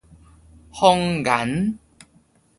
[0.73, 1.77] 紅顏